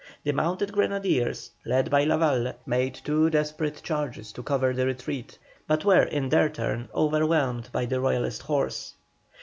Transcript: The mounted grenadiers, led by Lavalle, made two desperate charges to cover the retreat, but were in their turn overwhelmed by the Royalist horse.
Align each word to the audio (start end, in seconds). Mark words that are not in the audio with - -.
The 0.23 0.31
mounted 0.31 0.71
grenadiers, 0.73 1.51
led 1.63 1.91
by 1.91 2.05
Lavalle, 2.05 2.55
made 2.65 2.95
two 2.95 3.29
desperate 3.29 3.83
charges 3.83 4.31
to 4.31 4.41
cover 4.41 4.73
the 4.73 4.87
retreat, 4.87 5.37
but 5.67 5.85
were 5.85 6.01
in 6.05 6.29
their 6.29 6.49
turn 6.49 6.89
overwhelmed 6.95 7.69
by 7.71 7.85
the 7.85 8.01
Royalist 8.01 8.41
horse. 8.41 8.95